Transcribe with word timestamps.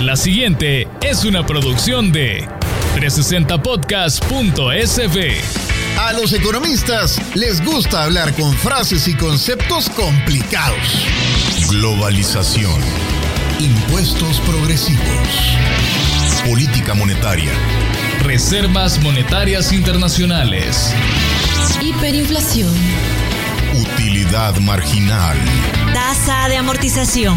La 0.00 0.16
siguiente 0.16 0.88
es 1.02 1.26
una 1.26 1.44
producción 1.44 2.10
de 2.10 2.48
360podcast.sv. 2.96 5.34
A 5.98 6.14
los 6.14 6.32
economistas 6.32 7.20
les 7.34 7.62
gusta 7.62 8.04
hablar 8.04 8.32
con 8.32 8.54
frases 8.54 9.06
y 9.08 9.14
conceptos 9.14 9.90
complicados. 9.90 11.04
Globalización. 11.68 12.80
Impuestos 13.58 14.40
progresivos. 14.40 15.04
Política 16.46 16.94
monetaria. 16.94 17.52
Reservas 18.22 18.98
monetarias 19.02 19.70
internacionales. 19.70 20.94
Hiperinflación. 21.82 22.72
Utilidad 23.74 24.56
marginal. 24.60 25.36
Tasa 25.92 26.48
de 26.48 26.56
amortización. 26.56 27.36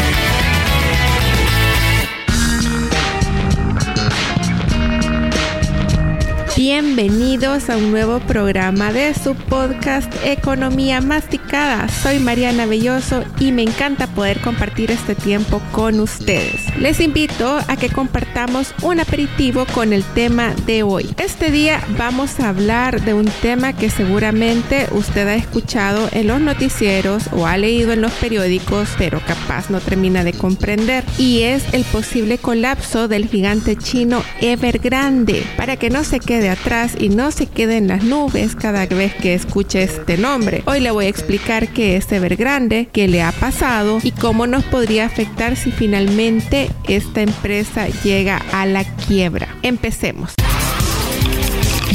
Bienvenidos 6.63 7.71
a 7.71 7.77
un 7.77 7.89
nuevo 7.89 8.19
programa 8.19 8.93
de 8.93 9.15
su 9.15 9.33
podcast 9.33 10.13
Economía 10.23 11.01
Masticada. 11.01 11.89
Soy 11.89 12.19
Mariana 12.19 12.67
Belloso 12.67 13.23
y 13.39 13.51
me 13.51 13.63
encanta 13.63 14.05
poder 14.05 14.41
compartir 14.41 14.91
este 14.91 15.15
tiempo 15.15 15.59
con 15.71 15.99
ustedes. 15.99 16.61
Les 16.77 16.99
invito 16.99 17.57
a 17.67 17.77
que 17.77 17.89
compartamos 17.89 18.75
un 18.83 18.99
aperitivo 18.99 19.65
con 19.73 19.91
el 19.91 20.03
tema 20.03 20.53
de 20.67 20.83
hoy. 20.83 21.09
Este 21.17 21.49
día 21.49 21.83
vamos 21.97 22.39
a 22.39 22.49
hablar 22.49 23.01
de 23.01 23.15
un 23.15 23.25
tema 23.41 23.73
que 23.73 23.89
seguramente 23.89 24.87
usted 24.91 25.27
ha 25.29 25.35
escuchado 25.35 26.09
en 26.11 26.27
los 26.27 26.41
noticieros 26.41 27.23
o 27.31 27.47
ha 27.47 27.57
leído 27.57 27.91
en 27.91 28.01
los 28.01 28.11
periódicos, 28.11 28.87
pero 28.99 29.19
capaz 29.25 29.71
no 29.71 29.79
termina 29.79 30.23
de 30.23 30.33
comprender, 30.33 31.03
y 31.17 31.41
es 31.41 31.63
el 31.73 31.85
posible 31.85 32.37
colapso 32.37 33.07
del 33.07 33.27
gigante 33.27 33.75
chino 33.75 34.23
Evergrande. 34.41 35.43
Para 35.57 35.75
que 35.77 35.89
no 35.89 36.03
se 36.03 36.19
quede 36.19 36.50
atrás 36.51 36.93
y 36.99 37.09
no 37.09 37.31
se 37.31 37.47
quede 37.47 37.77
en 37.77 37.87
las 37.87 38.03
nubes 38.03 38.55
cada 38.55 38.85
vez 38.85 39.13
que 39.15 39.33
escuche 39.33 39.83
este 39.83 40.17
nombre. 40.17 40.63
Hoy 40.65 40.79
le 40.79 40.91
voy 40.91 41.05
a 41.05 41.09
explicar 41.09 41.69
qué 41.69 41.97
es 41.97 42.11
Evergrande, 42.11 42.89
qué 42.91 43.07
le 43.07 43.21
ha 43.21 43.31
pasado 43.31 43.99
y 44.03 44.11
cómo 44.11 44.47
nos 44.47 44.63
podría 44.63 45.05
afectar 45.05 45.55
si 45.55 45.71
finalmente 45.71 46.69
esta 46.87 47.21
empresa 47.21 47.87
llega 48.03 48.37
a 48.51 48.65
la 48.65 48.83
quiebra. 48.83 49.47
Empecemos. 49.61 50.33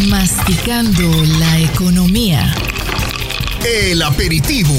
Masticando 0.08 1.02
la 1.38 1.60
economía. 1.60 2.54
El 3.64 4.02
aperitivo. 4.02 4.74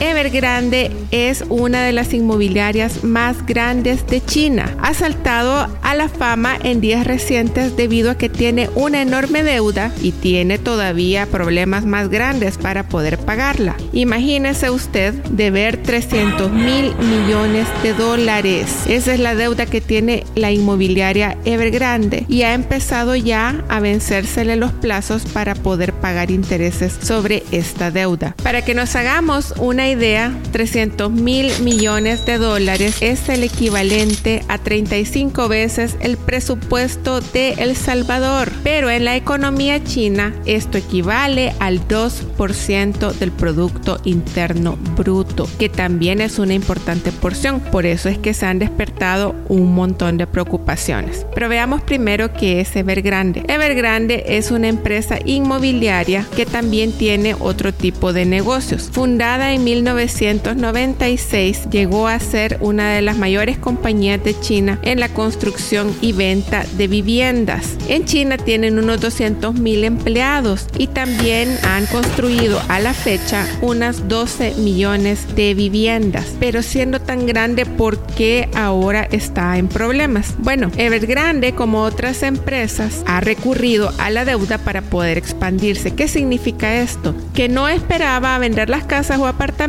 Evergrande 0.00 0.90
es 1.10 1.42
una 1.48 1.82
de 1.82 1.92
las 1.92 2.12
inmobiliarias 2.12 3.02
más 3.02 3.46
grandes 3.46 4.06
de 4.06 4.22
China. 4.22 4.76
Ha 4.82 4.92
saltado 4.92 5.68
a 5.80 5.94
la 5.94 6.08
fama 6.08 6.58
en 6.62 6.82
días 6.82 7.06
recientes 7.06 7.76
debido 7.76 8.10
a 8.10 8.18
que 8.18 8.28
tiene 8.28 8.68
una 8.74 9.00
enorme 9.00 9.42
deuda 9.42 9.90
y 10.02 10.12
tiene 10.12 10.58
todavía 10.58 11.24
problemas 11.26 11.86
más 11.86 12.10
grandes 12.10 12.58
para 12.58 12.88
poder 12.88 13.16
pagarla. 13.16 13.76
Imagínese 13.92 14.70
usted 14.70 15.14
deber 15.30 15.82
300 15.82 16.52
mil 16.52 16.94
millones 16.96 17.66
de 17.82 17.94
dólares. 17.94 18.84
Esa 18.86 19.14
es 19.14 19.20
la 19.20 19.34
deuda 19.34 19.64
que 19.64 19.80
tiene 19.80 20.24
la 20.34 20.52
inmobiliaria 20.52 21.38
Evergrande 21.46 22.26
y 22.28 22.42
ha 22.42 22.52
empezado 22.52 23.16
ya 23.16 23.64
a 23.68 23.80
vencérsele 23.80 24.56
los 24.56 24.72
plazos 24.72 25.24
para 25.24 25.54
poder 25.54 25.94
pagar 25.94 26.30
intereses 26.30 26.98
sobre 27.02 27.44
esta 27.50 27.90
deuda. 27.90 28.34
Para 28.42 28.62
que 28.62 28.74
nos 28.74 28.94
hagamos 28.94 29.54
una 29.58 29.85
idea, 29.88 30.32
300 30.52 31.10
mil 31.10 31.50
millones 31.62 32.24
de 32.26 32.38
dólares 32.38 32.98
es 33.00 33.28
el 33.28 33.44
equivalente 33.44 34.42
a 34.48 34.58
35 34.58 35.48
veces 35.48 35.96
el 36.00 36.16
presupuesto 36.16 37.20
de 37.20 37.52
El 37.58 37.76
Salvador. 37.76 38.50
Pero 38.62 38.90
en 38.90 39.04
la 39.04 39.16
economía 39.16 39.82
china 39.82 40.34
esto 40.44 40.78
equivale 40.78 41.52
al 41.58 41.86
2% 41.86 43.12
del 43.12 43.32
Producto 43.32 44.00
Interno 44.04 44.76
Bruto, 44.96 45.48
que 45.58 45.68
también 45.68 46.20
es 46.20 46.38
una 46.38 46.54
importante 46.54 47.12
porción. 47.12 47.60
Por 47.60 47.86
eso 47.86 48.08
es 48.08 48.18
que 48.18 48.34
se 48.34 48.46
han 48.46 48.58
despertado 48.58 49.34
un 49.48 49.74
montón 49.74 50.16
de 50.16 50.26
preocupaciones. 50.26 51.26
Pero 51.34 51.48
veamos 51.48 51.82
primero 51.82 52.32
qué 52.32 52.60
es 52.60 52.74
Evergrande. 52.76 53.44
Evergrande 53.48 54.24
es 54.26 54.50
una 54.50 54.68
empresa 54.68 55.18
inmobiliaria 55.24 56.26
que 56.34 56.46
también 56.46 56.92
tiene 56.92 57.34
otro 57.38 57.72
tipo 57.72 58.12
de 58.12 58.24
negocios. 58.24 58.88
Fundada 58.90 59.52
en 59.52 59.64
1996 59.76 61.68
llegó 61.70 62.08
a 62.08 62.18
ser 62.18 62.56
una 62.60 62.94
de 62.94 63.02
las 63.02 63.18
mayores 63.18 63.58
compañías 63.58 64.24
de 64.24 64.38
China 64.40 64.78
en 64.82 65.00
la 65.00 65.10
construcción 65.10 65.94
y 66.00 66.12
venta 66.12 66.64
de 66.78 66.88
viviendas. 66.88 67.76
En 67.86 68.06
China 68.06 68.38
tienen 68.38 68.78
unos 68.78 69.02
200 69.02 69.54
mil 69.54 69.84
empleados 69.84 70.66
y 70.78 70.86
también 70.86 71.58
han 71.62 71.84
construido 71.86 72.58
a 72.68 72.80
la 72.80 72.94
fecha 72.94 73.46
unas 73.60 74.08
12 74.08 74.54
millones 74.54 75.36
de 75.36 75.52
viviendas. 75.52 76.34
Pero 76.40 76.62
siendo 76.62 76.98
tan 76.98 77.26
grande, 77.26 77.66
¿por 77.66 77.98
qué 78.14 78.48
ahora 78.54 79.06
está 79.10 79.58
en 79.58 79.68
problemas? 79.68 80.36
Bueno, 80.38 80.70
Evergrande, 80.78 81.52
como 81.52 81.82
otras 81.82 82.22
empresas, 82.22 83.02
ha 83.06 83.20
recurrido 83.20 83.92
a 83.98 84.08
la 84.08 84.24
deuda 84.24 84.56
para 84.56 84.80
poder 84.80 85.18
expandirse. 85.18 85.94
¿Qué 85.94 86.08
significa 86.08 86.80
esto? 86.80 87.14
Que 87.34 87.50
no 87.50 87.68
esperaba 87.68 88.38
vender 88.38 88.70
las 88.70 88.84
casas 88.84 89.18
o 89.18 89.26
apartamentos 89.26 89.65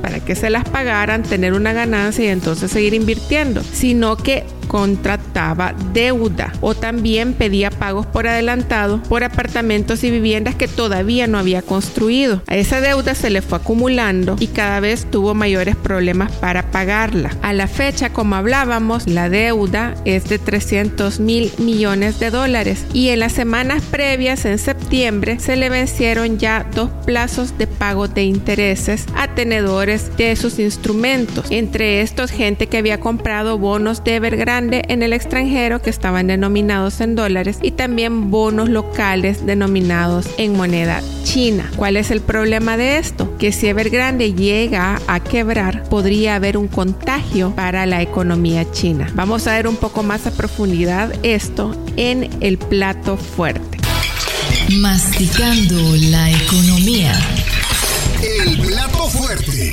para 0.00 0.20
que 0.20 0.34
se 0.34 0.50
las 0.50 0.68
pagaran, 0.68 1.22
tener 1.22 1.52
una 1.52 1.72
ganancia 1.72 2.24
y 2.24 2.28
entonces 2.28 2.70
seguir 2.70 2.94
invirtiendo, 2.94 3.62
sino 3.62 4.16
que 4.16 4.44
contrataba 4.64 5.74
deuda 5.92 6.52
o 6.60 6.74
también 6.74 7.34
pedía 7.34 7.70
pagos 7.70 8.06
por 8.06 8.26
adelantado 8.26 9.02
por 9.08 9.24
apartamentos 9.24 10.04
y 10.04 10.10
viviendas 10.10 10.54
que 10.54 10.68
todavía 10.68 11.26
no 11.26 11.38
había 11.38 11.62
construido. 11.62 12.42
A 12.46 12.56
esa 12.56 12.80
deuda 12.80 13.14
se 13.14 13.30
le 13.30 13.42
fue 13.42 13.58
acumulando 13.58 14.36
y 14.38 14.48
cada 14.48 14.80
vez 14.80 15.06
tuvo 15.10 15.34
mayores 15.34 15.76
problemas 15.76 16.32
para 16.32 16.70
pagarla. 16.70 17.30
A 17.42 17.52
la 17.52 17.66
fecha, 17.66 18.10
como 18.10 18.36
hablábamos, 18.36 19.06
la 19.06 19.28
deuda 19.28 19.94
es 20.04 20.28
de 20.28 20.38
300 20.38 21.20
mil 21.20 21.52
millones 21.58 22.18
de 22.20 22.30
dólares 22.30 22.84
y 22.92 23.08
en 23.08 23.20
las 23.20 23.32
semanas 23.32 23.82
previas, 23.90 24.44
en 24.44 24.58
septiembre, 24.58 25.38
se 25.40 25.56
le 25.56 25.68
vencieron 25.68 26.38
ya 26.38 26.66
dos 26.74 26.90
plazos 27.04 27.56
de 27.58 27.66
pago 27.66 28.08
de 28.08 28.24
intereses 28.24 29.06
a 29.16 29.28
tenedores 29.28 30.16
de 30.16 30.36
sus 30.36 30.58
instrumentos. 30.58 31.46
Entre 31.50 32.00
estos, 32.00 32.30
gente 32.30 32.66
que 32.66 32.78
había 32.78 33.00
comprado 33.00 33.58
bonos 33.58 34.04
de 34.04 34.16
Evergrande 34.16 34.53
en 34.58 35.02
el 35.02 35.12
extranjero 35.12 35.82
que 35.82 35.90
estaban 35.90 36.28
denominados 36.28 37.00
en 37.00 37.16
dólares 37.16 37.58
y 37.60 37.72
también 37.72 38.30
bonos 38.30 38.68
locales 38.68 39.44
denominados 39.44 40.28
en 40.38 40.56
moneda 40.56 41.02
china. 41.24 41.68
¿Cuál 41.74 41.96
es 41.96 42.12
el 42.12 42.20
problema 42.20 42.76
de 42.76 42.98
esto? 42.98 43.36
Que 43.38 43.50
si 43.50 43.66
Evergrande 43.66 44.32
llega 44.32 45.00
a 45.08 45.18
quebrar, 45.18 45.82
podría 45.88 46.36
haber 46.36 46.56
un 46.56 46.68
contagio 46.68 47.52
para 47.56 47.84
la 47.84 48.00
economía 48.00 48.70
china. 48.70 49.10
Vamos 49.14 49.48
a 49.48 49.56
ver 49.56 49.66
un 49.66 49.76
poco 49.76 50.04
más 50.04 50.24
a 50.28 50.30
profundidad 50.30 51.12
esto 51.24 51.76
en 51.96 52.30
el 52.40 52.56
plato 52.58 53.16
fuerte. 53.16 53.78
Masticando 54.80 55.80
la 56.10 56.30
economía. 56.30 57.18
El 58.22 58.56
plato 58.60 59.08
fuerte. 59.08 59.72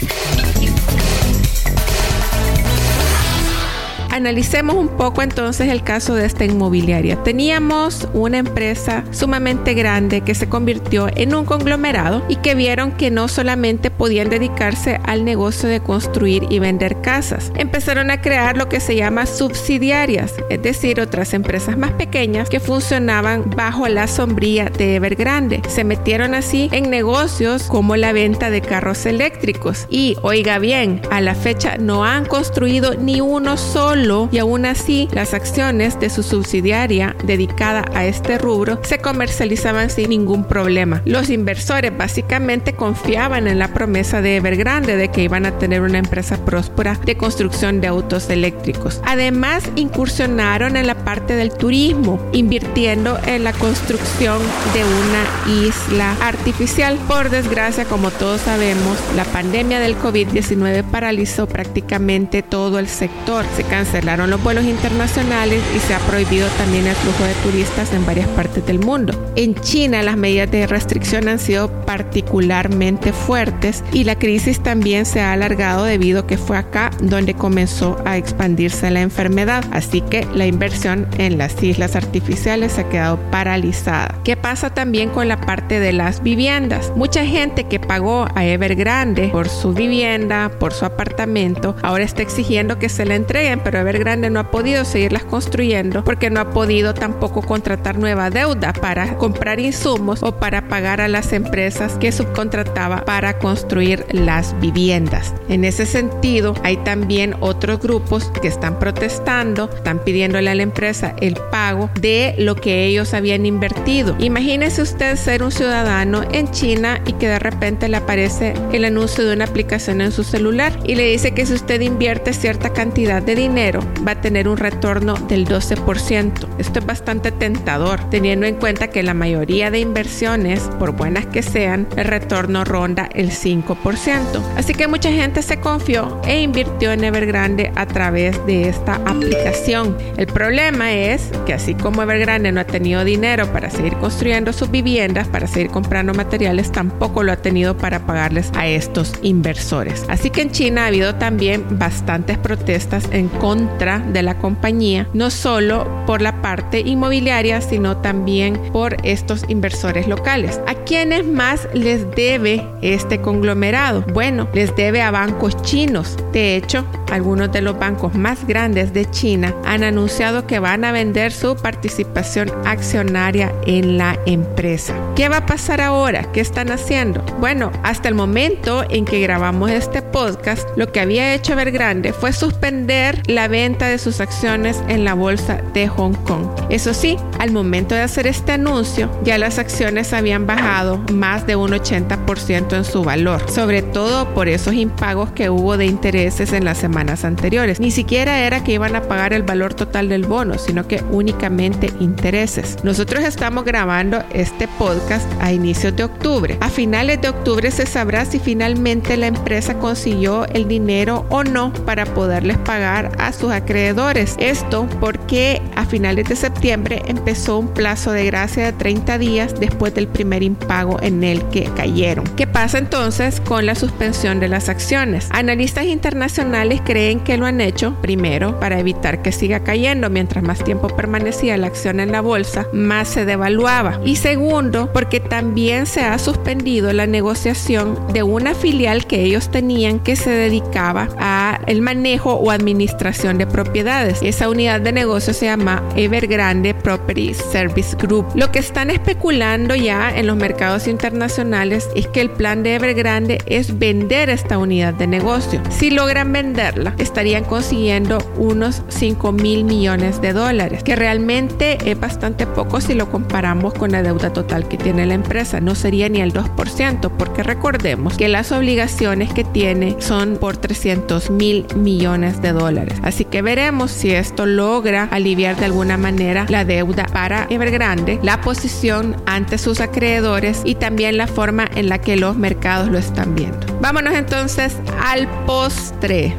Analicemos 4.21 4.75
un 4.75 4.87
poco 4.89 5.23
entonces 5.23 5.69
el 5.69 5.81
caso 5.81 6.13
de 6.13 6.27
esta 6.27 6.45
inmobiliaria. 6.45 7.15
Teníamos 7.23 8.07
una 8.13 8.37
empresa 8.37 9.03
sumamente 9.09 9.73
grande 9.73 10.21
que 10.21 10.35
se 10.35 10.47
convirtió 10.47 11.09
en 11.15 11.33
un 11.33 11.43
conglomerado 11.43 12.23
y 12.29 12.35
que 12.35 12.53
vieron 12.53 12.91
que 12.91 13.09
no 13.09 13.27
solamente 13.27 13.89
podían 13.89 14.29
dedicarse 14.29 14.99
al 15.05 15.25
negocio 15.25 15.67
de 15.67 15.79
construir 15.79 16.45
y 16.51 16.59
vender 16.59 17.01
casas. 17.01 17.51
Empezaron 17.55 18.11
a 18.11 18.21
crear 18.21 18.57
lo 18.57 18.69
que 18.69 18.79
se 18.79 18.95
llama 18.95 19.25
subsidiarias, 19.25 20.35
es 20.51 20.61
decir, 20.61 21.01
otras 21.01 21.33
empresas 21.33 21.75
más 21.75 21.93
pequeñas 21.93 22.47
que 22.47 22.59
funcionaban 22.59 23.49
bajo 23.55 23.87
la 23.87 24.05
sombría 24.07 24.65
de 24.65 24.97
Evergrande. 24.97 25.63
Se 25.67 25.83
metieron 25.83 26.35
así 26.35 26.69
en 26.73 26.91
negocios 26.91 27.63
como 27.63 27.95
la 27.95 28.13
venta 28.13 28.51
de 28.51 28.61
carros 28.61 29.07
eléctricos 29.07 29.87
y, 29.89 30.15
oiga 30.21 30.59
bien, 30.59 31.01
a 31.09 31.21
la 31.21 31.33
fecha 31.33 31.77
no 31.79 32.05
han 32.05 32.25
construido 32.25 32.93
ni 32.93 33.19
uno 33.19 33.57
solo 33.57 34.10
y 34.31 34.39
aún 34.39 34.65
así 34.65 35.07
las 35.13 35.33
acciones 35.33 35.99
de 35.99 36.09
su 36.09 36.23
subsidiaria 36.23 37.15
dedicada 37.23 37.85
a 37.93 38.05
este 38.05 38.37
rubro 38.37 38.79
se 38.83 38.99
comercializaban 38.99 39.89
sin 39.89 40.09
ningún 40.09 40.43
problema. 40.43 41.01
Los 41.05 41.29
inversores 41.29 41.95
básicamente 41.95 42.73
confiaban 42.73 43.47
en 43.47 43.59
la 43.59 43.73
promesa 43.73 44.21
de 44.21 44.37
Evergrande 44.37 44.97
de 44.97 45.09
que 45.09 45.23
iban 45.23 45.45
a 45.45 45.57
tener 45.57 45.81
una 45.81 45.99
empresa 45.99 46.37
próspera 46.43 46.99
de 47.05 47.15
construcción 47.15 47.79
de 47.79 47.87
autos 47.87 48.29
eléctricos. 48.29 49.01
Además, 49.05 49.63
incursionaron 49.75 50.75
en 50.75 50.87
la 50.87 50.95
parte 50.95 51.35
del 51.35 51.53
turismo, 51.53 52.19
invirtiendo 52.33 53.17
en 53.25 53.43
la 53.43 53.53
construcción 53.53 54.39
de 54.73 54.83
una 54.83 55.67
isla 55.67 56.17
artificial. 56.21 56.97
Por 57.07 57.29
desgracia, 57.29 57.85
como 57.85 58.11
todos 58.11 58.41
sabemos, 58.41 58.97
la 59.15 59.23
pandemia 59.25 59.79
del 59.79 59.97
COVID-19 59.97 60.83
paralizó 60.83 61.47
prácticamente 61.47 62.41
todo 62.41 62.79
el 62.79 62.87
sector. 62.87 63.45
Se 63.55 63.63
los 64.01 64.43
vuelos 64.43 64.65
internacionales 64.65 65.61
y 65.75 65.79
se 65.79 65.93
ha 65.93 65.99
prohibido 65.99 66.47
también 66.57 66.87
el 66.87 66.95
flujo 66.95 67.23
de 67.23 67.33
turistas 67.43 67.93
en 67.93 68.05
varias 68.05 68.27
partes 68.29 68.65
del 68.65 68.79
mundo. 68.79 69.31
En 69.35 69.55
China 69.55 70.01
las 70.01 70.17
medidas 70.17 70.49
de 70.49 70.65
restricción 70.65 71.27
han 71.27 71.39
sido 71.39 71.69
particularmente 71.85 73.13
fuertes 73.13 73.83
y 73.93 74.03
la 74.03 74.17
crisis 74.17 74.61
también 74.61 75.05
se 75.05 75.21
ha 75.21 75.33
alargado 75.33 75.85
debido 75.85 76.21
a 76.21 76.27
que 76.27 76.37
fue 76.37 76.57
acá 76.57 76.89
donde 77.01 77.35
comenzó 77.35 77.97
a 78.03 78.17
expandirse 78.17 78.89
la 78.89 79.01
enfermedad. 79.01 79.63
Así 79.71 80.01
que 80.01 80.27
la 80.33 80.47
inversión 80.47 81.07
en 81.17 81.37
las 81.37 81.61
islas 81.61 81.95
artificiales 81.95 82.79
ha 82.79 82.89
quedado 82.89 83.17
paralizada. 83.29 84.15
¿Qué 84.23 84.35
pasa 84.35 84.73
también 84.73 85.09
con 85.09 85.27
la 85.27 85.39
parte 85.39 85.79
de 85.79 85.93
las 85.93 86.23
viviendas? 86.23 86.91
Mucha 86.95 87.25
gente 87.25 87.65
que 87.65 87.79
pagó 87.79 88.27
a 88.33 88.45
Evergrande 88.45 89.29
por 89.29 89.47
su 89.47 89.73
vivienda, 89.73 90.51
por 90.59 90.73
su 90.73 90.85
apartamento, 90.85 91.75
ahora 91.83 92.03
está 92.03 92.23
exigiendo 92.23 92.79
que 92.79 92.89
se 92.89 93.05
la 93.05 93.15
entreguen, 93.15 93.61
pero 93.63 93.79
Evergrande 93.79 93.90
no 93.99 94.39
ha 94.39 94.51
podido 94.51 94.85
seguirlas 94.85 95.23
construyendo 95.23 96.03
porque 96.03 96.29
no 96.29 96.39
ha 96.39 96.51
podido 96.51 96.93
tampoco 96.93 97.41
contratar 97.41 97.97
nueva 97.97 98.29
deuda 98.29 98.73
para 98.73 99.17
comprar 99.17 99.59
insumos 99.59 100.23
o 100.23 100.37
para 100.37 100.67
pagar 100.67 101.01
a 101.01 101.07
las 101.07 101.33
empresas 101.33 101.97
que 101.97 102.11
subcontrataba 102.11 103.03
para 103.03 103.37
construir 103.37 104.05
las 104.11 104.57
viviendas. 104.59 105.33
En 105.49 105.65
ese 105.65 105.85
sentido, 105.85 106.53
hay 106.63 106.77
también 106.77 107.35
otros 107.41 107.79
grupos 107.79 108.31
que 108.41 108.47
están 108.47 108.79
protestando, 108.79 109.69
están 109.73 109.99
pidiéndole 109.99 110.49
a 110.49 110.55
la 110.55 110.63
empresa 110.63 111.13
el 111.19 111.35
pago 111.51 111.89
de 111.99 112.35
lo 112.37 112.55
que 112.55 112.85
ellos 112.85 113.13
habían 113.13 113.45
invertido. 113.45 114.15
Imagínese 114.19 114.81
usted 114.81 115.17
ser 115.17 115.43
un 115.43 115.51
ciudadano 115.51 116.23
en 116.31 116.49
China 116.51 117.01
y 117.05 117.13
que 117.13 117.27
de 117.27 117.39
repente 117.39 117.89
le 117.89 117.97
aparece 117.97 118.53
el 118.71 118.85
anuncio 118.85 119.25
de 119.25 119.33
una 119.33 119.45
aplicación 119.45 120.01
en 120.01 120.11
su 120.11 120.23
celular 120.23 120.71
y 120.85 120.95
le 120.95 121.05
dice 121.07 121.33
que 121.33 121.45
si 121.45 121.53
usted 121.53 121.81
invierte 121.81 122.33
cierta 122.33 122.71
cantidad 122.71 123.21
de 123.21 123.35
dinero 123.35 123.80
va 124.05 124.13
a 124.13 124.21
tener 124.21 124.47
un 124.47 124.57
retorno 124.57 125.13
del 125.13 125.47
12%. 125.47 126.47
Esto 126.57 126.79
es 126.79 126.85
bastante 126.85 127.31
tentador, 127.31 127.99
teniendo 128.09 128.45
en 128.45 128.55
cuenta 128.55 128.87
que 128.87 129.03
la 129.03 129.13
mayoría 129.13 129.71
de 129.71 129.79
inversiones, 129.79 130.61
por 130.79 130.91
buenas 130.91 131.25
que 131.27 131.43
sean, 131.43 131.87
el 131.95 132.05
retorno 132.05 132.63
ronda 132.63 133.09
el 133.13 133.31
5%. 133.31 134.41
Así 134.55 134.73
que 134.73 134.87
mucha 134.87 135.11
gente 135.11 135.41
se 135.41 135.59
confió 135.59 136.19
e 136.25 136.41
invirtió 136.41 136.91
en 136.91 137.03
Evergrande 137.03 137.71
a 137.75 137.85
través 137.85 138.43
de 138.45 138.69
esta 138.69 138.95
aplicación. 139.05 139.97
El 140.17 140.27
problema 140.27 140.93
es 140.93 141.29
que 141.45 141.53
así 141.53 141.75
como 141.75 142.01
Evergrande 142.01 142.51
no 142.51 142.61
ha 142.61 142.65
tenido 142.65 143.03
dinero 143.03 143.51
para 143.51 143.69
seguir 143.69 143.95
construyendo 143.97 144.53
sus 144.53 144.71
viviendas, 144.71 145.27
para 145.27 145.47
seguir 145.47 145.69
comprando 145.69 146.13
materiales, 146.13 146.71
tampoco 146.71 147.23
lo 147.23 147.31
ha 147.31 147.37
tenido 147.37 147.77
para 147.77 148.05
pagarles 148.05 148.51
a 148.55 148.67
estos 148.67 149.13
inversores. 149.21 150.05
Así 150.07 150.29
que 150.29 150.41
en 150.41 150.51
China 150.51 150.83
ha 150.83 150.87
habido 150.87 151.15
también 151.15 151.65
bastantes 151.79 152.37
protestas 152.37 153.07
en 153.11 153.27
contra 153.27 153.70
de 153.79 154.21
la 154.21 154.37
compañía, 154.37 155.07
no 155.13 155.31
solo 155.31 155.87
por 156.05 156.21
la 156.21 156.41
parte 156.41 156.81
inmobiliaria, 156.81 157.61
sino 157.61 157.97
también 157.97 158.59
por 158.71 158.95
estos 159.03 159.43
inversores 159.47 160.07
locales. 160.07 160.59
¿A 160.67 160.75
quiénes 160.75 161.25
más 161.25 161.67
les 161.73 162.09
debe 162.11 162.63
este 162.83 163.21
conglomerado? 163.21 164.05
Bueno, 164.13 164.47
les 164.53 164.75
debe 164.75 165.01
a 165.01 165.09
bancos 165.09 165.59
chinos. 165.63 166.15
De 166.31 166.55
hecho, 166.55 166.85
algunos 167.11 167.51
de 167.51 167.61
los 167.61 167.77
bancos 167.77 168.13
más 168.13 168.45
grandes 168.45 168.93
de 168.93 169.09
China 169.09 169.55
han 169.65 169.83
anunciado 169.83 170.45
que 170.45 170.59
van 170.59 170.85
a 170.85 170.91
vender 170.91 171.31
su 171.31 171.55
participación 171.55 172.51
accionaria 172.65 173.51
en 173.65 173.97
la 173.97 174.19
empresa. 174.27 174.93
¿Qué 175.15 175.27
va 175.27 175.37
a 175.37 175.45
pasar 175.45 175.81
ahora? 175.81 176.31
¿Qué 176.31 176.39
están 176.39 176.71
haciendo? 176.71 177.23
Bueno, 177.39 177.71
hasta 177.83 178.09
el 178.09 178.15
momento 178.15 178.85
en 178.89 179.05
que 179.05 179.21
grabamos 179.21 179.71
este 179.71 180.03
podcast, 180.03 180.67
lo 180.77 180.91
que 180.91 180.99
había 180.99 181.33
hecho 181.33 181.53
Evergrande 181.53 182.13
fue 182.13 182.31
suspender 182.31 183.21
la 183.25 183.47
venta 183.47 183.60
de 183.61 183.99
sus 183.99 184.21
acciones 184.21 184.81
en 184.87 185.03
la 185.03 185.13
bolsa 185.13 185.61
de 185.73 185.87
Hong 185.87 186.13
Kong. 186.25 186.47
Eso 186.69 186.95
sí, 186.95 187.17
al 187.41 187.51
momento 187.51 187.95
de 187.95 188.01
hacer 188.01 188.27
este 188.27 188.51
anuncio, 188.51 189.09
ya 189.23 189.39
las 189.39 189.57
acciones 189.57 190.13
habían 190.13 190.45
bajado 190.45 190.99
más 191.11 191.47
de 191.47 191.55
un 191.55 191.71
80% 191.71 192.77
en 192.77 192.85
su 192.85 193.03
valor, 193.03 193.49
sobre 193.49 193.81
todo 193.81 194.31
por 194.35 194.47
esos 194.47 194.75
impagos 194.75 195.31
que 195.31 195.49
hubo 195.49 195.75
de 195.75 195.87
intereses 195.87 196.53
en 196.53 196.65
las 196.65 196.77
semanas 196.77 197.25
anteriores. 197.25 197.79
Ni 197.79 197.89
siquiera 197.89 198.41
era 198.41 198.63
que 198.63 198.73
iban 198.73 198.95
a 198.95 199.01
pagar 199.01 199.33
el 199.33 199.41
valor 199.41 199.73
total 199.73 200.07
del 200.07 200.25
bono, 200.25 200.59
sino 200.59 200.87
que 200.87 201.01
únicamente 201.09 201.91
intereses. 201.99 202.77
Nosotros 202.83 203.23
estamos 203.23 203.65
grabando 203.65 204.23
este 204.31 204.67
podcast 204.67 205.27
a 205.41 205.51
inicios 205.51 205.95
de 205.95 206.03
octubre. 206.03 206.57
A 206.61 206.69
finales 206.69 207.21
de 207.21 207.29
octubre 207.29 207.71
se 207.71 207.87
sabrá 207.87 208.23
si 208.25 208.37
finalmente 208.37 209.17
la 209.17 209.25
empresa 209.25 209.79
consiguió 209.79 210.45
el 210.45 210.67
dinero 210.67 211.25
o 211.29 211.43
no 211.43 211.73
para 211.73 212.05
poderles 212.05 212.59
pagar 212.59 213.11
a 213.17 213.33
sus 213.33 213.51
acreedores. 213.51 214.35
Esto 214.37 214.87
porque 214.99 215.59
a 215.75 215.87
finales 215.87 216.29
de 216.29 216.35
septiembre 216.35 217.01
empezó 217.07 217.30
un 217.31 217.69
plazo 217.69 218.11
de 218.11 218.25
gracia 218.25 218.65
de 218.65 218.73
30 218.73 219.17
días 219.17 219.59
después 219.59 219.93
del 219.93 220.07
primer 220.07 220.43
impago 220.43 221.01
en 221.01 221.23
el 221.23 221.43
que 221.49 221.63
cayeron. 221.75 222.25
¿Qué 222.35 222.45
pasa 222.45 222.77
entonces 222.77 223.39
con 223.39 223.65
la 223.65 223.75
suspensión 223.75 224.39
de 224.39 224.49
las 224.49 224.67
acciones? 224.67 225.29
Analistas 225.31 225.85
internacionales 225.85 226.81
creen 226.83 227.21
que 227.21 227.37
lo 227.37 227.45
han 227.45 227.61
hecho 227.61 227.95
primero 228.01 228.59
para 228.59 228.79
evitar 228.79 229.21
que 229.21 229.31
siga 229.31 229.61
cayendo 229.63 230.09
mientras 230.09 230.43
más 230.43 230.61
tiempo 230.63 230.89
permanecía 230.89 231.55
la 231.57 231.67
acción 231.67 231.99
en 232.01 232.11
la 232.11 232.21
bolsa, 232.21 232.67
más 232.73 233.07
se 233.07 233.25
devaluaba. 233.25 234.01
Y 234.03 234.17
segundo, 234.17 234.91
porque 234.91 235.19
también 235.21 235.85
se 235.85 236.01
ha 236.01 236.19
suspendido 236.19 236.91
la 236.91 237.07
negociación 237.07 237.97
de 238.13 238.23
una 238.23 238.55
filial 238.55 239.07
que 239.07 239.23
ellos 239.23 239.49
tenían 239.49 239.99
que 239.99 240.15
se 240.17 240.31
dedicaba 240.31 241.07
a 241.17 241.61
el 241.67 241.81
manejo 241.81 242.33
o 242.33 242.51
administración 242.51 243.37
de 243.37 243.47
propiedades. 243.47 244.19
Esa 244.21 244.49
unidad 244.49 244.81
de 244.81 244.91
negocio 244.91 245.33
se 245.33 245.45
llama 245.45 245.81
Evergrande 245.95 246.73
Property 246.73 247.20
Service 247.29 247.95
Group. 247.97 248.27
Lo 248.35 248.51
que 248.51 248.59
están 248.59 248.89
especulando 248.89 249.75
ya 249.75 250.15
en 250.15 250.27
los 250.27 250.35
mercados 250.35 250.87
internacionales 250.87 251.89
es 251.95 252.07
que 252.07 252.21
el 252.21 252.29
plan 252.29 252.63
de 252.63 252.75
Evergrande 252.75 253.39
es 253.45 253.77
vender 253.77 254.29
esta 254.29 254.57
unidad 254.57 254.93
de 254.93 255.07
negocio. 255.07 255.61
Si 255.69 255.89
logran 255.89 256.31
venderla, 256.31 256.95
estarían 256.97 257.43
consiguiendo 257.43 258.17
unos 258.37 258.83
5 258.89 259.31
mil 259.31 259.63
millones 259.63 260.21
de 260.21 260.33
dólares, 260.33 260.83
que 260.83 260.95
realmente 260.95 261.77
es 261.89 261.99
bastante 261.99 262.47
poco 262.47 262.81
si 262.81 262.93
lo 262.93 263.09
comparamos 263.09 263.73
con 263.73 263.91
la 263.91 264.03
deuda 264.03 264.33
total 264.33 264.67
que 264.67 264.77
tiene 264.77 265.05
la 265.05 265.13
empresa. 265.13 265.59
No 265.59 265.75
sería 265.75 266.09
ni 266.09 266.21
el 266.21 266.33
2%, 266.33 267.11
porque 267.17 267.43
recordemos 267.43 268.17
que 268.17 268.27
las 268.27 268.51
obligaciones 268.51 269.33
que 269.33 269.43
tiene 269.43 269.95
son 269.99 270.37
por 270.37 270.57
300 270.57 271.29
mil 271.29 271.65
millones 271.75 272.41
de 272.41 272.51
dólares. 272.51 272.97
Así 273.03 273.25
que 273.25 273.41
veremos 273.41 273.91
si 273.91 274.11
esto 274.11 274.45
logra 274.45 275.07
aliviar 275.11 275.55
de 275.57 275.65
alguna 275.65 275.97
manera 275.97 276.45
la 276.49 276.65
deuda 276.65 277.07
para 277.11 277.47
Evergrande, 277.49 278.19
la 278.23 278.41
posición 278.41 279.15
ante 279.25 279.57
sus 279.57 279.79
acreedores 279.79 280.61
y 280.65 280.75
también 280.75 281.17
la 281.17 281.27
forma 281.27 281.69
en 281.75 281.89
la 281.89 281.99
que 281.99 282.15
los 282.15 282.35
mercados 282.35 282.89
lo 282.89 282.97
están 282.97 283.35
viendo. 283.35 283.59
Vámonos 283.81 284.13
entonces 284.13 284.77
al 285.03 285.27
postre. 285.45 286.35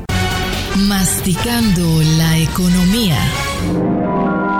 Masticando 0.88 2.00
la 2.16 2.38
economía. 2.38 3.18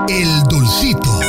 El 0.07 0.43
dulcito. 0.49 1.22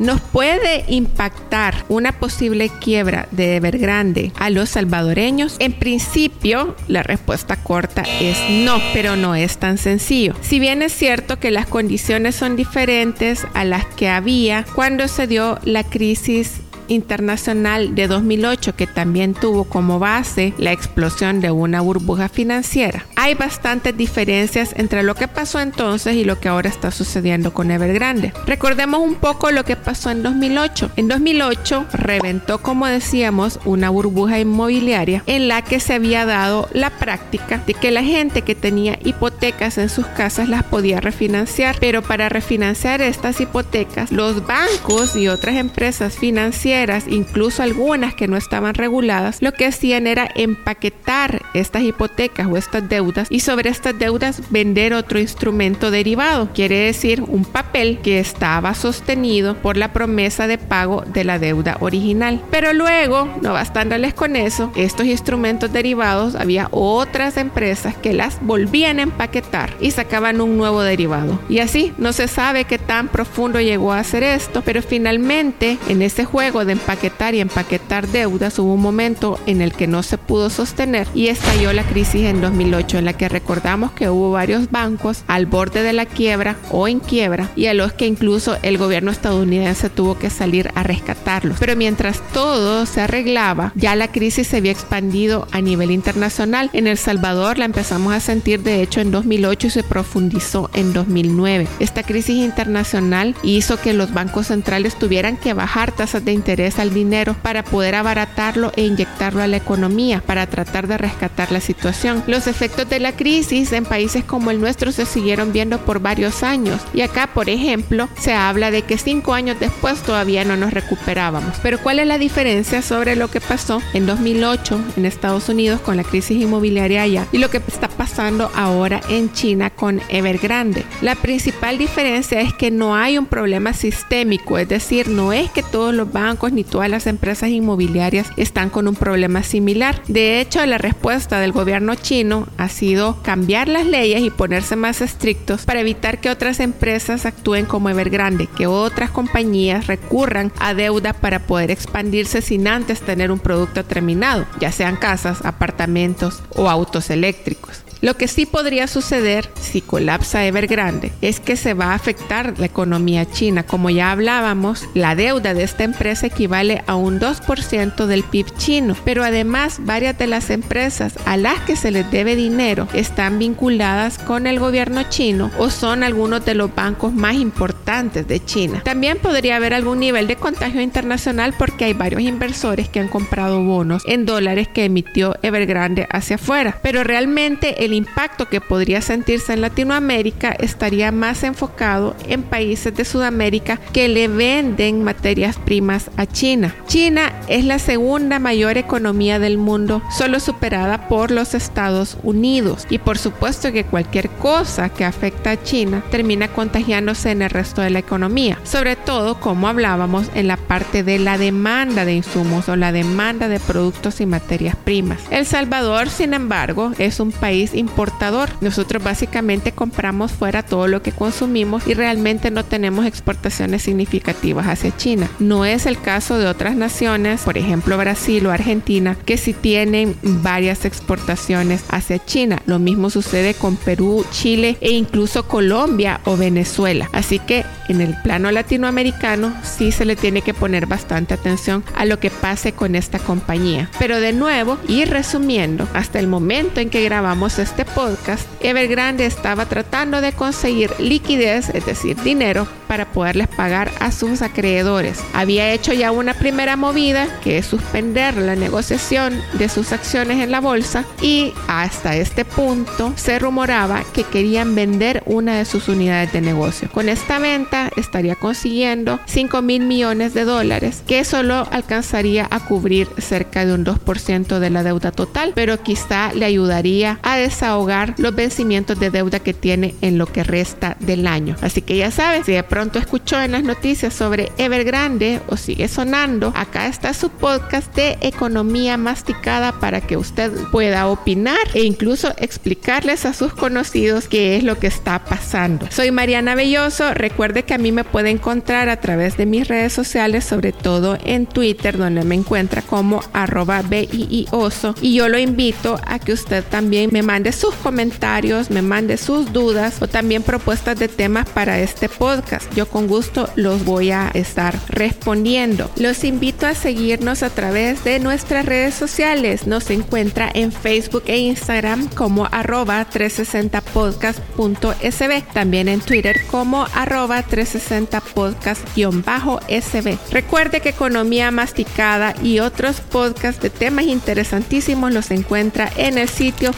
¿Nos 0.00 0.20
puede 0.20 0.84
impactar 0.88 1.84
una 1.88 2.10
posible 2.10 2.68
quiebra 2.80 3.28
de 3.30 3.54
Evergrande 3.56 4.32
a 4.34 4.50
los 4.50 4.70
salvadoreños? 4.70 5.54
En 5.60 5.72
principio, 5.72 6.74
la 6.88 7.04
respuesta 7.04 7.54
corta 7.62 8.02
es 8.20 8.36
no, 8.64 8.80
pero 8.92 9.14
no 9.14 9.36
es 9.36 9.58
tan 9.58 9.78
sencillo. 9.78 10.34
Si 10.40 10.58
bien 10.58 10.82
es 10.82 10.92
cierto 10.92 11.38
que 11.38 11.52
las 11.52 11.68
condiciones 11.68 12.34
son 12.34 12.56
diferentes 12.56 13.46
a 13.54 13.64
las 13.64 13.86
que 13.86 14.08
había 14.08 14.64
cuando 14.74 15.06
se 15.06 15.28
dio 15.28 15.60
la 15.62 15.84
crisis 15.84 16.60
internacional 16.88 17.94
de 17.94 18.08
2008 18.08 18.76
que 18.76 18.86
también 18.86 19.34
tuvo 19.34 19.64
como 19.64 19.98
base 19.98 20.54
la 20.58 20.72
explosión 20.72 21.40
de 21.40 21.50
una 21.50 21.80
burbuja 21.80 22.28
financiera. 22.28 23.06
Hay 23.24 23.32
bastantes 23.32 23.96
diferencias 23.96 24.74
entre 24.76 25.02
lo 25.02 25.14
que 25.14 25.28
pasó 25.28 25.58
entonces 25.58 26.14
y 26.14 26.24
lo 26.24 26.38
que 26.38 26.50
ahora 26.50 26.68
está 26.68 26.90
sucediendo 26.90 27.54
con 27.54 27.70
Evergrande. 27.70 28.34
Recordemos 28.46 29.00
un 29.00 29.14
poco 29.14 29.50
lo 29.50 29.64
que 29.64 29.76
pasó 29.76 30.10
en 30.10 30.22
2008. 30.22 30.90
En 30.96 31.08
2008 31.08 31.86
reventó, 31.94 32.58
como 32.58 32.86
decíamos, 32.86 33.60
una 33.64 33.88
burbuja 33.88 34.40
inmobiliaria 34.40 35.22
en 35.24 35.48
la 35.48 35.62
que 35.62 35.80
se 35.80 35.94
había 35.94 36.26
dado 36.26 36.68
la 36.74 36.90
práctica 36.90 37.62
de 37.66 37.72
que 37.72 37.90
la 37.90 38.02
gente 38.02 38.42
que 38.42 38.54
tenía 38.54 38.98
hipotecas 39.02 39.78
en 39.78 39.88
sus 39.88 40.04
casas 40.04 40.50
las 40.50 40.62
podía 40.62 41.00
refinanciar, 41.00 41.78
pero 41.80 42.02
para 42.02 42.28
refinanciar 42.28 43.00
estas 43.00 43.40
hipotecas, 43.40 44.12
los 44.12 44.46
bancos 44.46 45.16
y 45.16 45.28
otras 45.28 45.56
empresas 45.56 46.18
financieras, 46.18 47.04
incluso 47.08 47.62
algunas 47.62 48.14
que 48.14 48.28
no 48.28 48.36
estaban 48.36 48.74
reguladas, 48.74 49.40
lo 49.40 49.52
que 49.52 49.64
hacían 49.64 50.06
era 50.06 50.28
empaquetar 50.34 51.40
estas 51.54 51.84
hipotecas 51.84 52.48
o 52.48 52.58
estas 52.58 52.86
deudas 52.86 53.13
y 53.28 53.40
sobre 53.40 53.70
estas 53.70 53.98
deudas 53.98 54.42
vender 54.50 54.94
otro 54.94 55.18
instrumento 55.18 55.90
derivado, 55.90 56.48
quiere 56.54 56.78
decir 56.78 57.22
un 57.22 57.44
papel 57.44 57.98
que 57.98 58.18
estaba 58.18 58.74
sostenido 58.74 59.56
por 59.56 59.76
la 59.76 59.92
promesa 59.92 60.46
de 60.46 60.58
pago 60.58 61.04
de 61.06 61.24
la 61.24 61.38
deuda 61.38 61.76
original. 61.80 62.42
Pero 62.50 62.72
luego, 62.72 63.28
no 63.42 63.52
bastándoles 63.52 64.14
con 64.14 64.36
eso, 64.36 64.72
estos 64.76 65.06
instrumentos 65.06 65.72
derivados 65.72 66.34
había 66.34 66.68
otras 66.70 67.36
empresas 67.36 67.94
que 67.96 68.12
las 68.12 68.38
volvían 68.40 68.98
a 68.98 69.02
empaquetar 69.02 69.74
y 69.80 69.90
sacaban 69.90 70.40
un 70.40 70.56
nuevo 70.56 70.82
derivado. 70.82 71.38
Y 71.48 71.58
así 71.60 71.92
no 71.98 72.12
se 72.12 72.28
sabe 72.28 72.64
qué 72.64 72.78
tan 72.78 73.08
profundo 73.08 73.60
llegó 73.60 73.92
a 73.92 74.00
hacer 74.00 74.22
esto, 74.22 74.62
pero 74.62 74.82
finalmente 74.82 75.78
en 75.88 76.02
ese 76.02 76.24
juego 76.24 76.64
de 76.64 76.72
empaquetar 76.72 77.34
y 77.34 77.40
empaquetar 77.40 78.08
deudas 78.08 78.58
hubo 78.58 78.74
un 78.74 78.82
momento 78.82 79.38
en 79.46 79.62
el 79.62 79.72
que 79.72 79.86
no 79.86 80.02
se 80.02 80.18
pudo 80.18 80.50
sostener 80.50 81.06
y 81.14 81.28
estalló 81.28 81.72
la 81.72 81.84
crisis 81.84 82.24
en 82.26 82.40
2008 82.40 83.03
en 83.04 83.06
la 83.06 83.12
que 83.12 83.28
recordamos 83.28 83.92
que 83.92 84.08
hubo 84.08 84.30
varios 84.30 84.70
bancos 84.70 85.24
al 85.28 85.44
borde 85.44 85.82
de 85.82 85.92
la 85.92 86.06
quiebra 86.06 86.56
o 86.70 86.88
en 86.88 87.00
quiebra 87.00 87.50
y 87.54 87.66
a 87.66 87.74
los 87.74 87.92
que 87.92 88.06
incluso 88.06 88.56
el 88.62 88.78
gobierno 88.78 89.10
estadounidense 89.10 89.90
tuvo 89.90 90.18
que 90.18 90.30
salir 90.30 90.70
a 90.74 90.82
rescatarlos. 90.82 91.58
Pero 91.60 91.76
mientras 91.76 92.22
todo 92.32 92.86
se 92.86 93.02
arreglaba, 93.02 93.72
ya 93.74 93.94
la 93.94 94.08
crisis 94.10 94.48
se 94.48 94.56
había 94.56 94.72
expandido 94.72 95.46
a 95.52 95.60
nivel 95.60 95.90
internacional. 95.90 96.70
En 96.72 96.86
El 96.86 96.96
Salvador 96.96 97.58
la 97.58 97.66
empezamos 97.66 98.14
a 98.14 98.20
sentir 98.20 98.62
de 98.62 98.80
hecho 98.80 99.02
en 99.02 99.10
2008 99.10 99.66
y 99.66 99.70
se 99.70 99.82
profundizó 99.82 100.70
en 100.72 100.94
2009. 100.94 101.68
Esta 101.80 102.04
crisis 102.04 102.42
internacional 102.42 103.34
hizo 103.42 103.78
que 103.78 103.92
los 103.92 104.14
bancos 104.14 104.46
centrales 104.46 104.98
tuvieran 104.98 105.36
que 105.36 105.52
bajar 105.52 105.92
tasas 105.92 106.24
de 106.24 106.32
interés 106.32 106.78
al 106.78 106.94
dinero 106.94 107.36
para 107.42 107.64
poder 107.64 107.96
abaratarlo 107.96 108.72
e 108.76 108.84
inyectarlo 108.84 109.42
a 109.42 109.46
la 109.46 109.58
economía 109.58 110.22
para 110.24 110.46
tratar 110.46 110.86
de 110.86 110.96
rescatar 110.96 111.52
la 111.52 111.60
situación. 111.60 112.24
Los 112.26 112.46
efectos 112.46 112.88
de 112.88 112.93
la 113.00 113.16
crisis 113.16 113.72
en 113.72 113.84
países 113.84 114.24
como 114.24 114.50
el 114.50 114.60
nuestro 114.60 114.92
se 114.92 115.06
siguieron 115.06 115.52
viendo 115.52 115.78
por 115.78 116.00
varios 116.00 116.42
años 116.42 116.80
y 116.92 117.00
acá, 117.02 117.28
por 117.32 117.48
ejemplo, 117.48 118.08
se 118.18 118.34
habla 118.34 118.70
de 118.70 118.82
que 118.82 118.98
cinco 118.98 119.34
años 119.34 119.58
después 119.60 120.02
todavía 120.02 120.44
no 120.44 120.56
nos 120.56 120.72
recuperábamos. 120.72 121.56
Pero 121.62 121.78
¿cuál 121.78 121.98
es 121.98 122.06
la 122.06 122.18
diferencia 122.18 122.82
sobre 122.82 123.16
lo 123.16 123.28
que 123.28 123.40
pasó 123.40 123.80
en 123.92 124.06
2008 124.06 124.80
en 124.96 125.06
Estados 125.06 125.48
Unidos 125.48 125.80
con 125.80 125.96
la 125.96 126.04
crisis 126.04 126.40
inmobiliaria 126.40 127.02
allá 127.02 127.26
y 127.32 127.38
lo 127.38 127.50
que 127.50 127.58
está 127.58 127.88
pasando 127.88 128.50
ahora 128.54 129.00
en 129.08 129.32
China 129.32 129.70
con 129.70 130.00
Evergrande? 130.08 130.84
La 131.00 131.14
principal 131.14 131.78
diferencia 131.78 132.40
es 132.40 132.52
que 132.52 132.70
no 132.70 132.96
hay 132.96 133.18
un 133.18 133.26
problema 133.26 133.72
sistémico, 133.72 134.58
es 134.58 134.68
decir, 134.68 135.08
no 135.08 135.32
es 135.32 135.50
que 135.50 135.62
todos 135.62 135.94
los 135.94 136.12
bancos 136.12 136.52
ni 136.52 136.64
todas 136.64 136.88
las 136.88 137.06
empresas 137.06 137.50
inmobiliarias 137.50 138.28
están 138.36 138.70
con 138.70 138.88
un 138.88 138.94
problema 138.94 139.42
similar. 139.42 140.00
De 140.08 140.40
hecho, 140.40 140.64
la 140.66 140.78
respuesta 140.78 141.40
del 141.40 141.52
gobierno 141.52 141.94
chino 141.94 142.46
ha 142.58 142.68
sido 142.74 143.22
cambiar 143.22 143.68
las 143.68 143.86
leyes 143.86 144.22
y 144.22 144.30
ponerse 144.30 144.76
más 144.76 145.00
estrictos 145.00 145.64
para 145.64 145.80
evitar 145.80 146.20
que 146.20 146.30
otras 146.30 146.60
empresas 146.60 147.24
actúen 147.24 147.66
como 147.66 147.88
Evergrande, 147.88 148.48
que 148.48 148.66
otras 148.66 149.10
compañías 149.10 149.86
recurran 149.86 150.52
a 150.58 150.74
deuda 150.74 151.12
para 151.12 151.46
poder 151.46 151.70
expandirse 151.70 152.42
sin 152.42 152.68
antes 152.68 153.00
tener 153.00 153.30
un 153.30 153.38
producto 153.38 153.84
terminado, 153.84 154.46
ya 154.60 154.72
sean 154.72 154.96
casas, 154.96 155.44
apartamentos 155.44 156.42
o 156.50 156.68
autos 156.68 157.10
eléctricos. 157.10 157.83
Lo 158.04 158.18
que 158.18 158.28
sí 158.28 158.44
podría 158.44 158.86
suceder 158.86 159.48
si 159.58 159.80
colapsa 159.80 160.44
Evergrande 160.44 161.10
es 161.22 161.40
que 161.40 161.56
se 161.56 161.72
va 161.72 161.92
a 161.92 161.94
afectar 161.94 162.52
la 162.58 162.66
economía 162.66 163.24
china. 163.24 163.62
Como 163.62 163.88
ya 163.88 164.10
hablábamos, 164.10 164.86
la 164.92 165.14
deuda 165.14 165.54
de 165.54 165.62
esta 165.62 165.84
empresa 165.84 166.26
equivale 166.26 166.84
a 166.86 166.96
un 166.96 167.18
2% 167.18 168.04
del 168.04 168.22
PIB 168.22 168.58
chino, 168.58 168.94
pero 169.06 169.24
además 169.24 169.78
varias 169.80 170.18
de 170.18 170.26
las 170.26 170.50
empresas 170.50 171.14
a 171.24 171.38
las 171.38 171.60
que 171.60 171.76
se 171.76 171.90
les 171.90 172.10
debe 172.10 172.36
dinero 172.36 172.88
están 172.92 173.38
vinculadas 173.38 174.18
con 174.18 174.46
el 174.46 174.60
gobierno 174.60 175.04
chino 175.08 175.50
o 175.56 175.70
son 175.70 176.02
algunos 176.02 176.44
de 176.44 176.56
los 176.56 176.74
bancos 176.74 177.14
más 177.14 177.36
importantes 177.36 178.28
de 178.28 178.44
China. 178.44 178.82
También 178.84 179.16
podría 179.16 179.56
haber 179.56 179.72
algún 179.72 180.00
nivel 180.00 180.26
de 180.26 180.36
contagio 180.36 180.82
internacional 180.82 181.54
porque 181.56 181.86
hay 181.86 181.94
varios 181.94 182.20
inversores 182.20 182.90
que 182.90 183.00
han 183.00 183.08
comprado 183.08 183.62
bonos 183.62 184.02
en 184.06 184.26
dólares 184.26 184.68
que 184.68 184.84
emitió 184.84 185.36
Evergrande 185.40 186.06
hacia 186.10 186.36
afuera, 186.36 186.78
pero 186.82 187.02
realmente 187.02 187.86
el 187.86 187.93
impacto 187.94 188.48
que 188.48 188.60
podría 188.60 189.00
sentirse 189.00 189.52
en 189.52 189.60
Latinoamérica 189.60 190.50
estaría 190.58 191.12
más 191.12 191.42
enfocado 191.44 192.14
en 192.28 192.42
países 192.42 192.94
de 192.94 193.04
Sudamérica 193.04 193.80
que 193.92 194.08
le 194.08 194.28
venden 194.28 195.02
materias 195.02 195.56
primas 195.56 196.10
a 196.16 196.26
China. 196.26 196.74
China 196.86 197.32
es 197.48 197.64
la 197.64 197.78
segunda 197.78 198.38
mayor 198.38 198.76
economía 198.76 199.38
del 199.38 199.58
mundo, 199.58 200.02
solo 200.16 200.40
superada 200.40 201.08
por 201.08 201.30
los 201.30 201.54
Estados 201.54 202.18
Unidos. 202.22 202.86
Y 202.90 202.98
por 202.98 203.18
supuesto 203.18 203.72
que 203.72 203.84
cualquier 203.84 204.28
cosa 204.30 204.88
que 204.88 205.04
afecta 205.04 205.52
a 205.52 205.62
China 205.62 206.02
termina 206.10 206.48
contagiándose 206.48 207.30
en 207.30 207.42
el 207.42 207.50
resto 207.50 207.82
de 207.82 207.90
la 207.90 207.98
economía, 207.98 208.58
sobre 208.64 208.96
todo 208.96 209.40
como 209.40 209.68
hablábamos 209.68 210.26
en 210.34 210.48
la 210.48 210.56
parte 210.56 211.02
de 211.02 211.18
la 211.18 211.38
demanda 211.38 212.04
de 212.04 212.14
insumos 212.14 212.68
o 212.68 212.76
la 212.76 212.92
demanda 212.92 213.48
de 213.48 213.60
productos 213.60 214.20
y 214.20 214.26
materias 214.26 214.76
primas. 214.76 215.20
El 215.30 215.46
Salvador, 215.46 216.08
sin 216.08 216.34
embargo, 216.34 216.92
es 216.98 217.20
un 217.20 217.32
país 217.32 217.74
importador. 217.84 218.50
Nosotros 218.60 219.02
básicamente 219.02 219.72
compramos 219.72 220.32
fuera 220.32 220.62
todo 220.62 220.88
lo 220.88 221.02
que 221.02 221.12
consumimos 221.12 221.86
y 221.86 221.94
realmente 221.94 222.50
no 222.50 222.64
tenemos 222.64 223.06
exportaciones 223.06 223.82
significativas 223.82 224.66
hacia 224.66 224.96
China. 224.96 225.28
No 225.38 225.64
es 225.64 225.86
el 225.86 226.00
caso 226.00 226.38
de 226.38 226.46
otras 226.46 226.76
naciones, 226.76 227.42
por 227.42 227.58
ejemplo 227.58 227.98
Brasil 227.98 228.46
o 228.46 228.50
Argentina, 228.50 229.16
que 229.24 229.36
sí 229.36 229.52
tienen 229.52 230.16
varias 230.22 230.84
exportaciones 230.84 231.84
hacia 231.88 232.24
China. 232.24 232.62
Lo 232.66 232.78
mismo 232.78 233.10
sucede 233.10 233.54
con 233.54 233.76
Perú, 233.76 234.24
Chile 234.30 234.76
e 234.80 234.92
incluso 234.92 235.46
Colombia 235.46 236.20
o 236.24 236.36
Venezuela. 236.36 237.08
Así 237.12 237.38
que 237.38 237.64
en 237.88 238.00
el 238.00 238.14
plano 238.22 238.50
latinoamericano 238.50 239.54
sí 239.62 239.92
se 239.92 240.04
le 240.04 240.16
tiene 240.16 240.42
que 240.42 240.54
poner 240.54 240.86
bastante 240.86 241.34
atención 241.34 241.84
a 241.94 242.04
lo 242.04 242.18
que 242.18 242.30
pase 242.30 242.72
con 242.72 242.94
esta 242.94 243.18
compañía. 243.18 243.90
Pero 243.98 244.20
de 244.20 244.32
nuevo, 244.32 244.78
y 244.88 245.04
resumiendo, 245.04 245.86
hasta 245.92 246.18
el 246.18 246.26
momento 246.26 246.80
en 246.80 246.90
que 246.90 247.04
grabamos 247.04 247.58
este 247.64 247.86
podcast, 247.86 248.46
Evergrande 248.60 249.24
estaba 249.24 249.64
tratando 249.64 250.20
de 250.20 250.32
conseguir 250.32 250.90
liquidez, 250.98 251.70
es 251.70 251.86
decir, 251.86 252.14
dinero, 252.22 252.68
para 252.86 253.06
poderles 253.06 253.48
pagar 253.48 253.90
a 254.00 254.12
sus 254.12 254.42
acreedores. 254.42 255.18
Había 255.32 255.72
hecho 255.72 255.94
ya 255.94 256.12
una 256.12 256.34
primera 256.34 256.76
movida, 256.76 257.26
que 257.42 257.56
es 257.58 257.66
suspender 257.66 258.36
la 258.36 258.54
negociación 258.54 259.40
de 259.54 259.70
sus 259.70 259.92
acciones 259.92 260.42
en 260.42 260.50
la 260.50 260.60
bolsa, 260.60 261.06
y 261.22 261.54
hasta 261.66 262.16
este 262.16 262.44
punto 262.44 263.14
se 263.16 263.38
rumoraba 263.38 264.04
que 264.12 264.24
querían 264.24 264.74
vender 264.74 265.22
una 265.24 265.56
de 265.56 265.64
sus 265.64 265.88
unidades 265.88 266.32
de 266.32 266.42
negocio. 266.42 266.90
Con 266.92 267.08
esta 267.08 267.38
venta 267.38 267.90
estaría 267.96 268.36
consiguiendo 268.36 269.20
5 269.24 269.62
mil 269.62 269.86
millones 269.86 270.34
de 270.34 270.44
dólares, 270.44 271.02
que 271.06 271.24
solo 271.24 271.66
alcanzaría 271.70 272.46
a 272.50 272.60
cubrir 272.60 273.08
cerca 273.16 273.64
de 273.64 273.72
un 273.72 273.86
2% 273.86 274.58
de 274.58 274.70
la 274.70 274.82
deuda 274.82 275.12
total, 275.12 275.52
pero 275.54 275.82
quizá 275.82 276.34
le 276.34 276.44
ayudaría 276.44 277.18
a 277.22 277.38
desahogar 277.54 278.14
los 278.18 278.34
vencimientos 278.34 278.98
de 278.98 279.10
deuda 279.10 279.38
que 279.38 279.54
tiene 279.54 279.94
en 280.00 280.18
lo 280.18 280.26
que 280.26 280.42
resta 280.42 280.96
del 280.98 281.28
año. 281.28 281.54
Así 281.62 281.82
que 281.82 281.96
ya 281.96 282.10
sabes, 282.10 282.46
si 282.46 282.52
de 282.52 282.64
pronto 282.64 282.98
escuchó 282.98 283.40
en 283.40 283.52
las 283.52 283.62
noticias 283.62 284.12
sobre 284.12 284.50
Evergrande 284.58 285.40
o 285.46 285.56
sigue 285.56 285.86
sonando, 285.86 286.52
acá 286.56 286.88
está 286.88 287.14
su 287.14 287.30
podcast 287.30 287.94
de 287.94 288.18
economía 288.22 288.96
masticada 288.96 289.78
para 289.78 290.00
que 290.00 290.16
usted 290.16 290.50
pueda 290.72 291.06
opinar 291.06 291.56
e 291.74 291.84
incluso 291.84 292.34
explicarles 292.38 293.24
a 293.24 293.32
sus 293.32 293.54
conocidos 293.54 294.26
qué 294.26 294.56
es 294.56 294.64
lo 294.64 294.78
que 294.78 294.88
está 294.88 295.24
pasando. 295.24 295.86
Soy 295.90 296.10
Mariana 296.10 296.56
Belloso, 296.56 297.14
recuerde 297.14 297.62
que 297.62 297.74
a 297.74 297.78
mí 297.78 297.92
me 297.92 298.02
puede 298.02 298.30
encontrar 298.30 298.88
a 298.88 299.00
través 299.00 299.36
de 299.36 299.46
mis 299.46 299.68
redes 299.68 299.92
sociales, 299.92 300.44
sobre 300.44 300.72
todo 300.72 301.18
en 301.24 301.46
Twitter, 301.46 301.98
donde 301.98 302.24
me 302.24 302.34
encuentra 302.34 302.82
como 302.82 303.20
arroba 303.32 303.82
BIIoso 303.82 304.96
y 305.00 305.14
yo 305.14 305.28
lo 305.28 305.38
invito 305.38 306.00
a 306.04 306.18
que 306.18 306.32
usted 306.32 306.64
también 306.64 307.10
me 307.12 307.22
mande 307.22 307.43
mande 307.44 307.58
sus 307.58 307.74
comentarios, 307.74 308.70
me 308.70 308.80
mande 308.80 309.18
sus 309.18 309.52
dudas 309.52 310.00
o 310.00 310.08
también 310.08 310.42
propuestas 310.42 310.98
de 310.98 311.08
temas 311.08 311.46
para 311.46 311.78
este 311.78 312.08
podcast. 312.08 312.74
Yo 312.74 312.86
con 312.86 313.06
gusto 313.06 313.50
los 313.54 313.84
voy 313.84 314.12
a 314.12 314.30
estar 314.32 314.74
respondiendo. 314.88 315.90
Los 315.96 316.24
invito 316.24 316.66
a 316.66 316.74
seguirnos 316.74 317.42
a 317.42 317.50
través 317.50 318.02
de 318.02 318.18
nuestras 318.18 318.64
redes 318.64 318.94
sociales. 318.94 319.66
Nos 319.66 319.90
encuentra 319.90 320.50
en 320.54 320.72
Facebook 320.72 321.24
e 321.26 321.36
Instagram 321.36 322.08
como 322.14 322.48
arroba 322.50 323.06
360podcast.sb. 323.10 325.52
También 325.52 325.88
en 325.88 326.00
Twitter 326.00 326.46
como 326.50 326.86
arroba 326.94 327.44
360podcast-sb. 327.44 330.18
Recuerde 330.30 330.80
que 330.80 330.88
Economía 330.88 331.50
Masticada 331.50 332.34
y 332.42 332.60
otros 332.60 333.02
podcasts 333.02 333.60
de 333.60 333.68
temas 333.68 334.06
interesantísimos 334.06 335.12
los 335.12 335.30
encuentra 335.30 335.92
en 335.98 336.16
el 336.16 336.30
sitio 336.30 336.70